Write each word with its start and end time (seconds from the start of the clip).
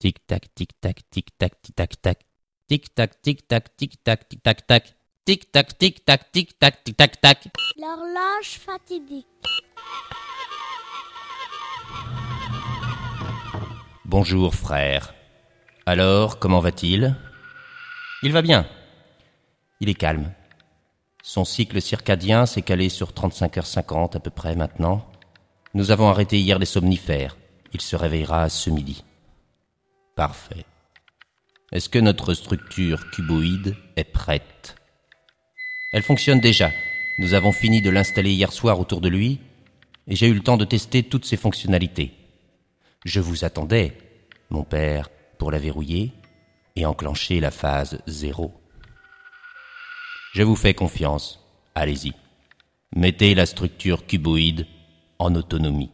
Tic-tac, 0.00 0.54
tic-tac, 0.54 1.02
tic-tac, 1.10 1.60
tic-tac-tac. 1.60 2.18
Tic-tac, 2.68 3.20
tic-tac, 3.20 3.76
tic-tac, 3.76 4.28
tic-tac-tac. 4.28 4.94
Tic-tac, 5.24 5.76
tic-tac, 5.76 6.30
tic-tac, 6.30 6.84
tic-tac-tac. 6.84 7.48
L'horloge 7.76 8.60
fatidique. 8.64 9.26
Bonjour, 14.04 14.54
frère. 14.54 15.14
Alors, 15.84 16.38
comment 16.38 16.60
va-t-il? 16.60 17.16
Il 18.22 18.30
va 18.30 18.42
bien. 18.42 18.68
Il 19.80 19.88
est 19.88 19.94
calme. 19.94 20.32
Son 21.24 21.44
cycle 21.44 21.82
circadien 21.82 22.46
s'est 22.46 22.62
calé 22.62 22.88
sur 22.88 23.10
35h50 23.10 24.16
à 24.16 24.20
peu 24.20 24.30
près 24.30 24.54
maintenant. 24.54 25.04
Nous 25.74 25.90
avons 25.90 26.08
arrêté 26.08 26.38
hier 26.38 26.60
les 26.60 26.66
somnifères. 26.66 27.36
Il 27.72 27.80
se 27.80 27.96
réveillera 27.96 28.48
ce 28.48 28.70
midi. 28.70 29.02
Parfait. 30.18 30.64
Est-ce 31.70 31.88
que 31.88 32.00
notre 32.00 32.34
structure 32.34 33.08
cuboïde 33.12 33.76
est 33.94 34.02
prête? 34.02 34.74
Elle 35.92 36.02
fonctionne 36.02 36.40
déjà. 36.40 36.72
Nous 37.20 37.34
avons 37.34 37.52
fini 37.52 37.82
de 37.82 37.88
l'installer 37.88 38.32
hier 38.32 38.52
soir 38.52 38.80
autour 38.80 39.00
de 39.00 39.08
lui 39.08 39.38
et 40.08 40.16
j'ai 40.16 40.26
eu 40.26 40.34
le 40.34 40.42
temps 40.42 40.56
de 40.56 40.64
tester 40.64 41.04
toutes 41.04 41.24
ses 41.24 41.36
fonctionnalités. 41.36 42.14
Je 43.04 43.20
vous 43.20 43.44
attendais, 43.44 43.96
mon 44.50 44.64
père, 44.64 45.08
pour 45.38 45.52
la 45.52 45.60
verrouiller 45.60 46.10
et 46.74 46.84
enclencher 46.84 47.38
la 47.38 47.52
phase 47.52 48.00
zéro. 48.08 48.52
Je 50.34 50.42
vous 50.42 50.56
fais 50.56 50.74
confiance. 50.74 51.38
Allez-y. 51.76 52.12
Mettez 52.92 53.36
la 53.36 53.46
structure 53.46 54.04
cuboïde 54.04 54.66
en 55.20 55.36
autonomie. 55.36 55.92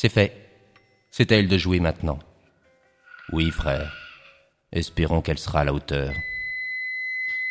C'est 0.00 0.08
fait. 0.08 0.32
C'est 1.10 1.30
à 1.30 1.36
elle 1.36 1.46
de 1.46 1.58
jouer 1.58 1.78
maintenant. 1.78 2.20
Oui, 3.32 3.50
frère. 3.50 3.94
Espérons 4.72 5.20
qu'elle 5.20 5.38
sera 5.38 5.60
à 5.60 5.64
la 5.64 5.74
hauteur. 5.74 6.14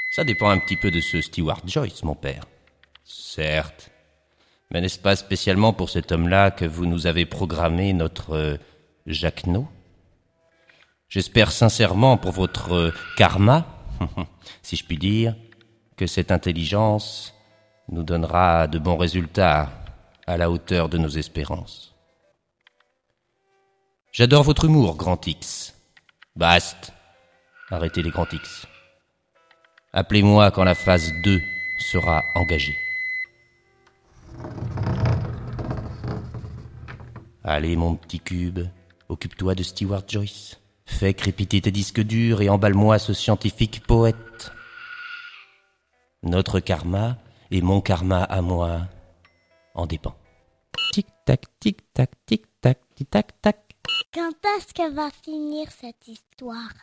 Ça 0.09 0.23
dépend 0.23 0.49
un 0.49 0.57
petit 0.57 0.75
peu 0.75 0.89
de 0.89 0.99
ce 0.99 1.21
Stewart 1.21 1.61
Joyce, 1.67 2.01
mon 2.01 2.15
père. 2.15 2.45
Certes. 3.03 3.91
Mais 4.71 4.81
n'est-ce 4.81 4.97
pas 4.97 5.15
spécialement 5.15 5.73
pour 5.73 5.91
cet 5.91 6.11
homme-là 6.11 6.49
que 6.49 6.65
vous 6.65 6.87
nous 6.87 7.05
avez 7.05 7.27
programmé 7.27 7.93
notre 7.93 8.35
euh, 8.35 8.57
Jacquenot 9.05 9.67
J'espère 11.07 11.51
sincèrement 11.51 12.17
pour 12.17 12.31
votre 12.31 12.71
euh, 12.71 12.93
karma, 13.15 13.67
si 14.63 14.75
je 14.75 14.85
puis 14.85 14.97
dire, 14.97 15.35
que 15.97 16.07
cette 16.07 16.31
intelligence 16.31 17.35
nous 17.91 18.01
donnera 18.01 18.65
de 18.65 18.79
bons 18.79 18.97
résultats 18.97 19.69
à 20.25 20.37
la 20.37 20.49
hauteur 20.49 20.89
de 20.89 20.97
nos 20.97 21.09
espérances. 21.09 21.89
J'adore 24.11 24.43
votre 24.43 24.65
humour, 24.65 24.95
Grand 24.95 25.27
X. 25.27 25.75
Bast. 26.35 26.93
Arrêtez 27.69 28.01
les 28.01 28.09
Grand 28.09 28.31
X. 28.33 28.65
Appelez-moi 29.93 30.49
quand 30.49 30.63
la 30.63 30.73
phase 30.73 31.13
2 31.23 31.39
sera 31.77 32.25
engagée. 32.33 32.75
Allez, 37.43 37.75
mon 37.75 37.95
petit 37.95 38.19
cube, 38.19 38.61
occupe-toi 39.09 39.53
de 39.53 39.61
Stewart 39.61 40.03
Joyce. 40.07 40.59
Fais 40.87 41.13
crépiter 41.13 41.61
tes 41.61 41.71
disques 41.71 42.01
durs 42.01 42.41
et 42.41 42.49
emballe-moi 42.49 42.97
ce 42.97 43.13
scientifique 43.13 43.85
poète. 43.85 44.51
Notre 46.23 46.59
karma 46.59 47.17
et 47.51 47.61
mon 47.61 47.79
karma 47.79 48.23
à 48.23 48.41
moi 48.41 48.87
en 49.75 49.85
dépend. 49.85 50.15
Tic-tac, 50.93 51.45
tic-tac, 51.59 52.11
tic-tac, 52.25 52.79
tic-tac, 52.95 53.41
tac. 53.41 53.68
Quand 54.11 54.43
est-ce 54.43 54.73
que 54.73 54.89
va 54.89 55.11
finir 55.11 55.71
cette 55.71 56.07
histoire? 56.07 56.73